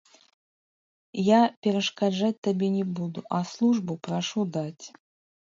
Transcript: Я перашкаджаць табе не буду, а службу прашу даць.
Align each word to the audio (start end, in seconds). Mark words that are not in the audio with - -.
Я 1.27 1.41
перашкаджаць 1.67 2.39
табе 2.49 2.67
не 2.79 2.85
буду, 3.01 3.19
а 3.37 3.43
службу 3.53 4.01
прашу 4.09 4.49
даць. 4.59 4.85